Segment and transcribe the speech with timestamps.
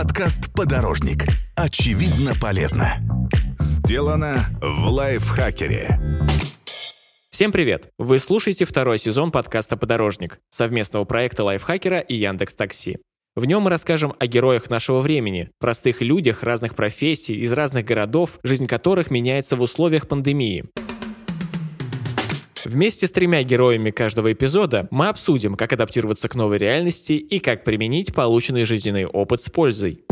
[0.00, 1.24] Подкаст «Подорожник».
[1.56, 2.98] Очевидно полезно.
[3.58, 5.98] Сделано в лайфхакере.
[7.30, 7.90] Всем привет!
[7.98, 12.98] Вы слушаете второй сезон подкаста «Подорожник» совместного проекта лайфхакера и Яндекс Такси.
[13.34, 18.38] В нем мы расскажем о героях нашего времени, простых людях разных профессий, из разных городов,
[18.44, 20.66] жизнь которых меняется в условиях пандемии.
[22.68, 27.64] Вместе с тремя героями каждого эпизода мы обсудим, как адаптироваться к новой реальности и как
[27.64, 30.04] применить полученный жизненный опыт с пользой.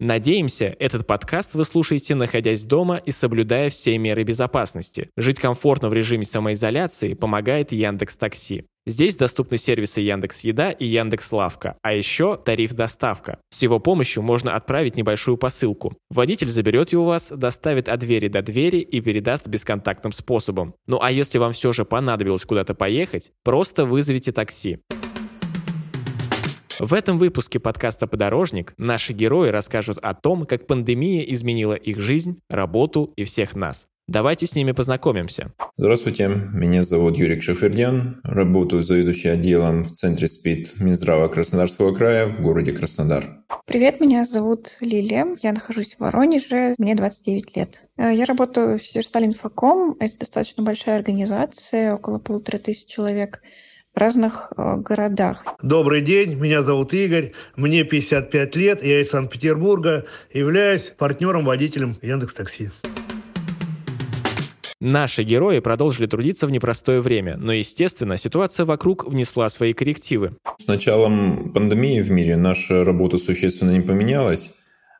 [0.00, 5.10] Надеемся, этот подкаст вы слушаете, находясь дома и соблюдая все меры безопасности.
[5.16, 8.64] Жить комфортно в режиме самоизоляции помогает Яндекс Такси.
[8.88, 13.38] Здесь доступны сервисы Яндекс Еда и Яндекс Лавка, а еще тариф доставка.
[13.50, 15.98] С его помощью можно отправить небольшую посылку.
[16.08, 20.74] Водитель заберет ее у вас, доставит от двери до двери и передаст бесконтактным способом.
[20.86, 24.78] Ну а если вам все же понадобилось куда-то поехать, просто вызовите такси.
[26.80, 32.40] В этом выпуске подкаста «Подорожник» наши герои расскажут о том, как пандемия изменила их жизнь,
[32.48, 33.86] работу и всех нас.
[34.08, 35.52] Давайте с ними познакомимся.
[35.76, 42.40] Здравствуйте, меня зовут Юрий Шафердян, работаю заведующим отделом в Центре СПИД Минздрава Краснодарского края в
[42.40, 43.44] городе Краснодар.
[43.66, 47.82] Привет, меня зовут Лилия, я нахожусь в Воронеже, мне 29 лет.
[47.98, 53.42] Э, я работаю в Северсталь Инфоком, это достаточно большая организация, около полутора тысяч человек
[53.94, 55.44] в разных э, городах.
[55.62, 62.70] Добрый день, меня зовут Игорь, мне 55 лет, я из Санкт-Петербурга, являюсь партнером-водителем Яндекс Такси.
[64.80, 70.36] Наши герои продолжили трудиться в непростое время, но, естественно, ситуация вокруг внесла свои коррективы.
[70.58, 74.54] С началом пандемии в мире наша работа существенно не поменялась,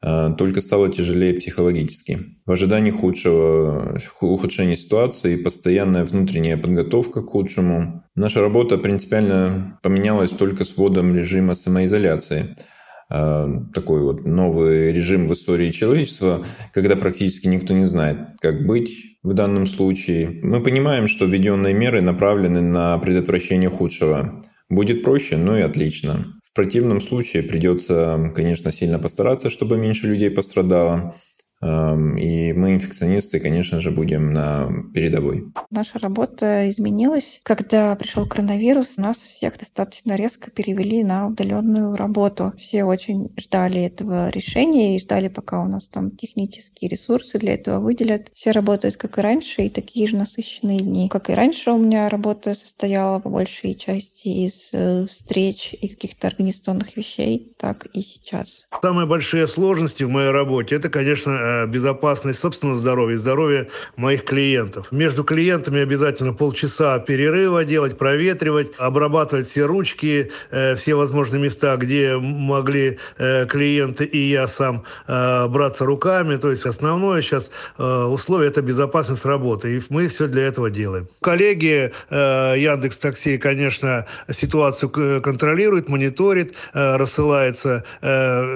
[0.00, 2.18] а, только стало тяжелее психологически.
[2.46, 10.30] В ожидании худшего ухудшения ситуации и постоянная внутренняя подготовка к худшему, наша работа принципиально поменялась
[10.30, 12.56] только с вводом режима самоизоляции–
[13.10, 19.13] Э, такой вот новый режим в истории человечества, когда практически никто не знает, как быть
[19.24, 20.38] в данном случае.
[20.42, 24.42] Мы понимаем, что введенные меры направлены на предотвращение худшего.
[24.68, 26.34] Будет проще, ну и отлично.
[26.44, 31.14] В противном случае придется, конечно, сильно постараться, чтобы меньше людей пострадало.
[31.62, 35.46] И мы, инфекционисты, конечно же, будем на передовой.
[35.70, 37.40] Наша работа изменилась.
[37.42, 42.52] Когда пришел коронавирус, нас всех достаточно резко перевели на удаленную работу.
[42.58, 47.80] Все очень ждали этого решения и ждали, пока у нас там технические ресурсы для этого
[47.80, 48.30] выделят.
[48.34, 51.08] Все работают, как и раньше, и такие же насыщенные дни.
[51.08, 56.28] Как и раньше у меня работа состояла по большей части из э, встреч и каких-то
[56.28, 58.66] организационных вещей, так и сейчас.
[58.82, 64.24] Самые большие сложности в моей работе– это, конечно, э, безопасность собственного здоровья и здоровья моих
[64.24, 64.90] клиентов.
[64.90, 72.16] Между клиентами обязательно полчаса перерыва делать, проветривать, обрабатывать все ручки, э, все возможные места, где
[72.16, 76.36] могли э, клиенты и я сам э, браться руками.
[76.36, 79.76] То есть основное сейчас условие– это безопасность работы.
[79.76, 81.08] И мы все для этого делаем.
[81.20, 84.90] Коллеги Яндекс Такси, конечно, ситуацию
[85.22, 87.84] контролируют, мониторит, рассылается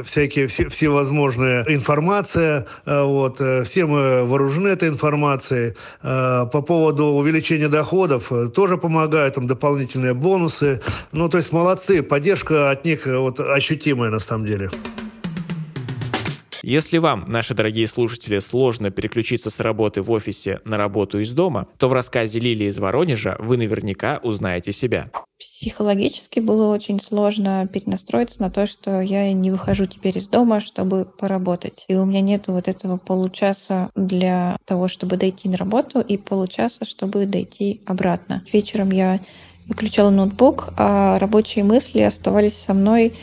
[0.04, 3.41] всякие все, всевозможные информация Э, вот.
[3.41, 5.75] Э, все мы вооружены этой информацией.
[6.03, 10.81] Э, по поводу увеличения доходов тоже помогают, там дополнительные бонусы.
[11.12, 14.71] Ну, то есть молодцы, поддержка от них вот, ощутимая на самом деле.
[16.68, 21.66] Если вам, наши дорогие слушатели, сложно переключиться с работы в офисе на работу из дома,
[21.78, 25.06] то в рассказе Лилии из Воронежа вы наверняка узнаете себя.
[25.38, 31.06] Психологически было очень сложно перенастроиться на то, что я не выхожу теперь из дома, чтобы
[31.06, 31.86] поработать.
[31.88, 36.84] И у меня нет вот этого получаса для того, чтобы дойти на работу, и получаса,
[36.84, 38.44] чтобы дойти обратно.
[38.52, 39.20] Вечером я
[39.68, 43.14] выключала ноутбук, а рабочие мысли оставались со мной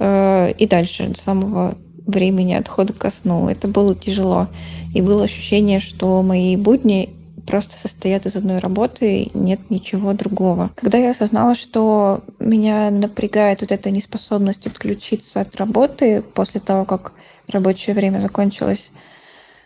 [0.00, 3.48] э, и дальше, до самого времени отхода ко сну.
[3.48, 4.48] Это было тяжело.
[4.94, 7.10] И было ощущение, что мои будни
[7.46, 10.70] просто состоят из одной работы, нет ничего другого.
[10.74, 17.12] Когда я осознала, что меня напрягает вот эта неспособность отключиться от работы после того, как
[17.48, 18.90] рабочее время закончилось,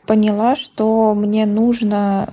[0.07, 2.33] поняла, что мне нужно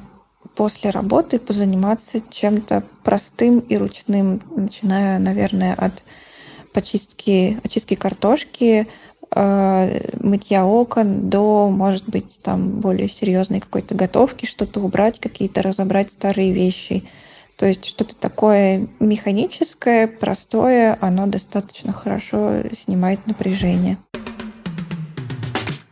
[0.56, 6.04] после работы позаниматься чем-то простым и ручным, начиная, наверное, от
[6.74, 8.88] почистки, очистки картошки,
[9.36, 16.52] мытья окон до, может быть, там более серьезной какой-то готовки, что-то убрать, какие-то разобрать старые
[16.52, 17.04] вещи.
[17.56, 23.98] То есть что-то такое механическое, простое, оно достаточно хорошо снимает напряжение.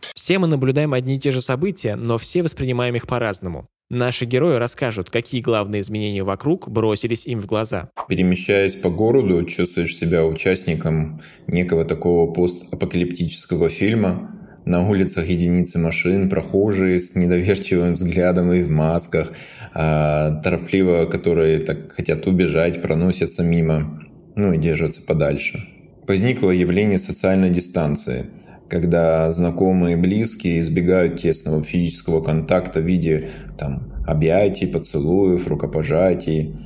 [0.00, 3.66] Все мы наблюдаем одни и те же события, но все воспринимаем их по-разному.
[3.90, 7.88] Наши герои расскажут, какие главные изменения вокруг бросились им в глаза.
[8.06, 14.30] Перемещаясь по городу, чувствуешь себя участником некого такого постапокалиптического фильма,
[14.66, 19.32] на улицах единицы машин, прохожие с недоверчивым взглядом и в масках,
[19.72, 25.66] а, торопливо, которые так хотят убежать, проносятся мимо, ну и держатся подальше.
[26.06, 28.26] Возникло явление социальной дистанции,
[28.68, 33.28] когда знакомые и близкие избегают тесного физического контакта в виде
[33.58, 36.56] там, объятий, поцелуев, рукопожатий.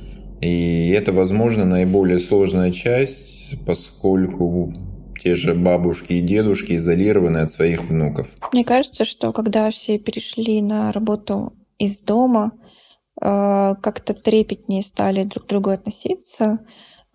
[0.41, 4.73] И это, возможно, наиболее сложная часть, поскольку
[5.21, 8.27] те же бабушки и дедушки изолированы от своих внуков.
[8.51, 12.51] Мне кажется, что когда все перешли на работу из дома,
[13.21, 16.59] э, как-то трепетнее стали друг к другу относиться,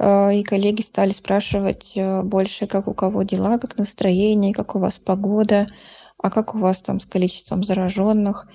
[0.00, 4.98] и коллеги стали спрашивать э, больше, как у кого дела, как настроение, как у вас
[4.98, 5.66] погода,
[6.18, 8.46] а как у вас там с количеством зараженных.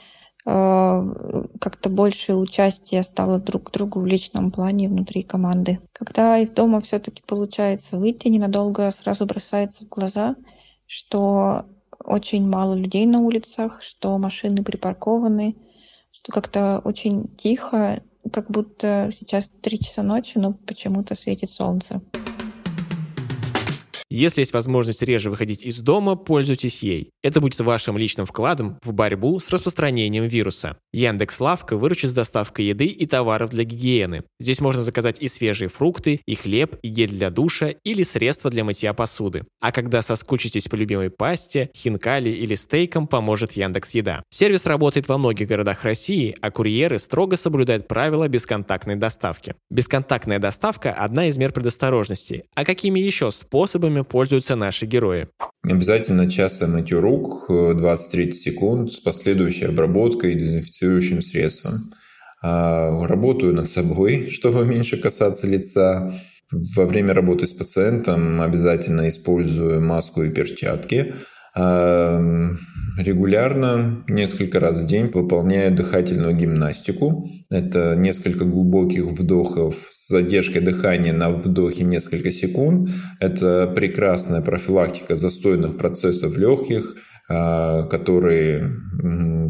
[0.46, 1.04] Э,
[1.60, 5.80] как-то больше участия стало друг к другу в личном плане внутри команды.
[5.92, 10.38] Когда из дома все-таки получается выйти ненадолго, сразу бросается в глаза,
[10.86, 11.66] что
[12.06, 15.58] очень мало людей на улицах, что машины припаркованы,
[16.12, 18.02] что как-то очень тихо,
[18.32, 22.02] как будто сейчас три часа ночи, но почему-то светит солнце.
[24.16, 27.10] Если есть возможность реже выходить из дома, пользуйтесь ей.
[27.24, 30.78] Это будет вашим личным вкладом в борьбу с распространением вируса.
[30.94, 34.22] Яндекс Лавка выручит с доставкой еды и товаров для гигиены.
[34.40, 38.64] Здесь можно заказать и свежие фрукты, и хлеб, и гель для душа, или средства для
[38.64, 39.46] мытья посуды.
[39.60, 44.22] А когда соскучитесь по любимой пасте, хинкали или стейкам, поможет Яндекс Еда.
[44.30, 49.56] Сервис работает во многих городах России, а курьеры строго соблюдают правила бесконтактной доставки.
[49.72, 52.44] Бесконтактная доставка– одна из мер предосторожности.
[52.54, 55.28] А какими еще способами пользуются наши герои.
[55.64, 61.92] Обязательно часто мытье рук 20-30 секунд с последующей обработкой и дезинфицирующим средством.
[62.42, 66.14] А, работаю над собой, чтобы меньше касаться лица.
[66.52, 71.16] Во время работы с пациентом обязательно использую маску и перчатки–
[72.98, 77.30] регулярно, несколько раз в день выполняю дыхательную гимнастику.
[77.50, 82.90] Это несколько глубоких вдохов с задержкой дыхания на вдохе несколько секунд.
[83.20, 86.96] Это прекрасная профилактика застойных процессов легких–
[87.28, 88.70] которые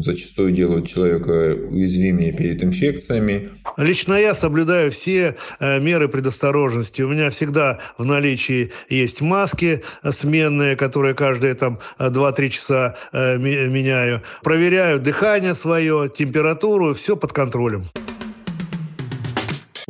[0.00, 3.50] зачастую делают человека уязвимее перед инфекциями.
[3.76, 7.02] Лично я соблюдаю все э, меры предосторожности.
[7.02, 14.22] У меня всегда в наличии есть маски сменные, которые каждые там 2-3 часа э, меняю.
[14.42, 17.86] Проверяю дыхание свое, температуру, все под контролем.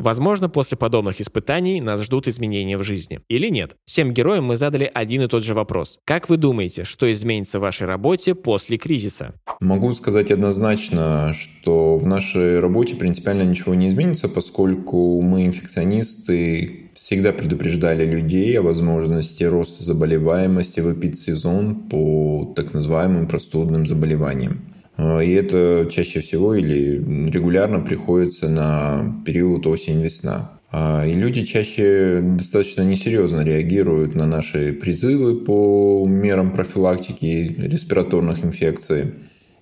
[0.05, 3.21] Возможно, после подобных испытаний нас ждут изменения в жизни.
[3.31, 3.77] Или нет?
[3.87, 5.99] Всем героям мы задали один и тот же вопрос.
[6.05, 9.33] Как вы думаете, что изменится в вашей работе после кризиса?
[9.61, 17.33] Могу сказать однозначно, что в нашей работе принципиально ничего не изменится, поскольку мы инфекционисты всегда
[17.33, 24.74] предупреждали людей о возможности роста заболеваемости в эпидсезон по так называемым простудным заболеваниям.
[24.96, 26.96] А, и это чаще всего или
[27.29, 30.61] регулярно приходится на период осень-весна.
[30.70, 39.14] А, и люди чаще достаточно несерьезно реагируют на наши призывы по мерам профилактики респираторных инфекций.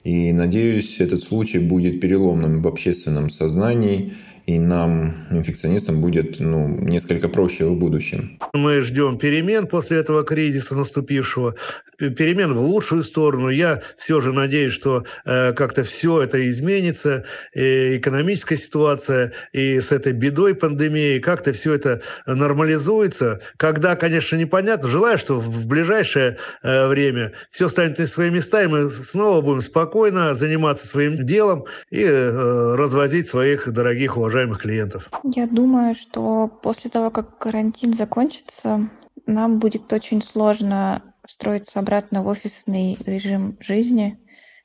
[0.05, 4.15] И надеюсь, этот случай будет переломным в общественном сознании–
[4.47, 8.39] и нам, инфекционистам, будет ну, несколько проще в будущем.
[8.53, 11.55] Мы ждем перемен после этого кризиса наступившего,
[11.99, 13.49] перемен в лучшую сторону.
[13.49, 19.93] Я все же надеюсь, что э, как-то все это изменится, и экономическая ситуация, и с
[19.93, 23.41] этой бедой пандемии, как-то все это нормализуется.
[23.57, 24.89] Когда, конечно, непонятно.
[24.89, 29.61] Желаю, что в ближайшее э, время все станет на свои места, и мы снова будем
[29.61, 35.11] спокойно заниматься своим делом и э, развозить своих дорогих уважаемых уважаемых клиентов?
[35.25, 38.89] Я думаю, что после того, как карантин закончится,
[39.27, 44.19] нам будет очень сложно встроиться обратно в офисный режим жизни.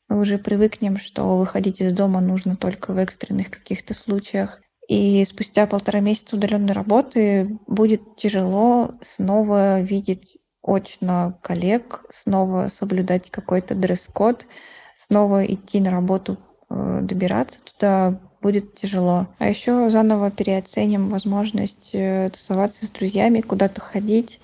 [0.07, 4.59] Мы уже привыкнем, что выходить из дома нужно только в экстренных каких-то случаях.
[4.87, 13.75] И спустя полтора месяца удаленной работы будет тяжело снова видеть очно коллег, снова соблюдать какой-то
[13.75, 14.47] дресс-код,
[14.95, 16.37] снова идти на работу,
[16.69, 19.27] э, добираться туда, будет тяжело.
[19.39, 24.39] А еще заново переоценим возможность э, тусоваться с друзьями, куда-то ходить,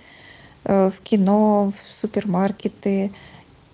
[0.66, 3.14] э, в кино, в супермаркеты.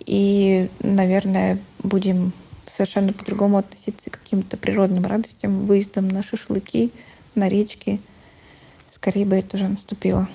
[0.06, 2.32] И, наверное, будем
[2.68, 6.92] совершенно по-другому относиться к каким-то природным радостям, выездам на шашлыки,
[7.34, 8.00] на речки.
[8.92, 10.28] Скорее бы это уже наступило.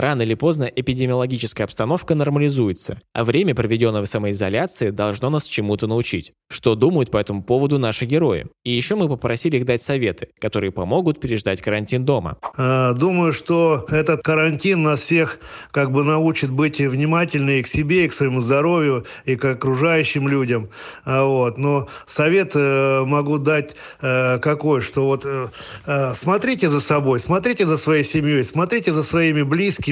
[0.00, 6.32] Рано или поздно эпидемиологическая обстановка нормализуется, а время, проведенное в самоизоляции, должно нас чему-то научить.
[6.48, 8.46] Что думают по этому поводу наши герои?
[8.64, 12.38] И еще мы попросили их дать советы, которые помогут переждать карантин дома.
[12.56, 15.38] А, думаю, что этот карантин нас всех
[15.70, 20.70] как бы научит быть внимательнее к себе, и к своему здоровью, и к окружающим людям.
[21.04, 21.58] А, вот.
[21.58, 27.76] Но совет э, могу дать э, какой, что вот э, смотрите за собой, смотрите за
[27.76, 29.89] своей семьей, смотрите за своими близкими,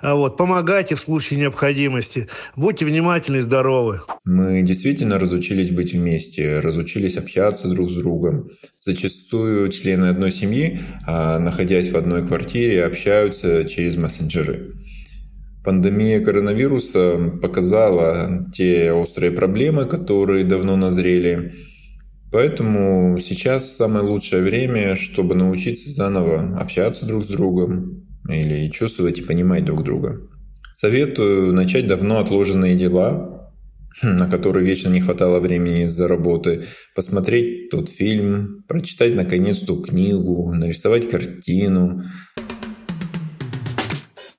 [0.00, 4.00] а, вот, помогайте в случае необходимости, будьте внимательны и здоровы.
[4.24, 8.48] Мы действительно разучились быть вместе, разучились общаться друг с другом.
[8.78, 14.74] Зачастую члены одной семьи, находясь в одной квартире, общаются через мессенджеры.
[15.64, 21.52] Пандемия коронавируса показала те острые проблемы, которые давно назрели.
[22.30, 29.22] Поэтому сейчас самое лучшее время, чтобы научиться заново общаться друг с другом или чувствовать и
[29.22, 30.20] понимать друг друга.
[30.72, 33.52] Советую начать давно отложенные дела,
[34.02, 40.52] на которые вечно не хватало времени из-за работы, посмотреть тот фильм, прочитать наконец ту книгу,
[40.54, 42.04] нарисовать картину,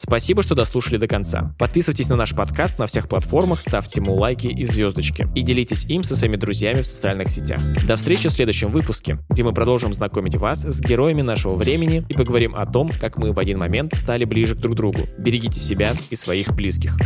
[0.09, 1.53] Спасибо, что дослушали до конца.
[1.59, 5.27] Подписывайтесь на наш подкаст на всех платформах, ставьте ему лайки и звездочки.
[5.35, 7.61] И делитесь им со своими друзьями в социальных сетях.
[7.85, 12.15] До встречи в следующем выпуске, где мы продолжим знакомить вас с героями нашего времени и
[12.15, 15.01] поговорим о том, как мы в один момент стали ближе к друг другу.
[15.19, 16.97] Берегите себя и своих близких.